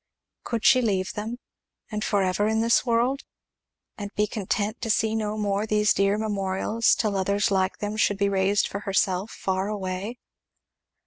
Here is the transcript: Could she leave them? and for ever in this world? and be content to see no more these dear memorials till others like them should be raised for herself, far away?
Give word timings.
Could 0.43 0.65
she 0.65 0.81
leave 0.81 1.13
them? 1.13 1.37
and 1.91 2.03
for 2.03 2.23
ever 2.23 2.47
in 2.47 2.61
this 2.61 2.83
world? 2.87 3.21
and 3.99 4.09
be 4.15 4.25
content 4.25 4.81
to 4.81 4.89
see 4.89 5.13
no 5.13 5.37
more 5.37 5.67
these 5.67 5.93
dear 5.93 6.17
memorials 6.17 6.95
till 6.95 7.15
others 7.15 7.51
like 7.51 7.77
them 7.77 7.97
should 7.97 8.17
be 8.17 8.27
raised 8.27 8.65
for 8.67 8.79
herself, 8.79 9.29
far 9.29 9.67
away? 9.67 10.17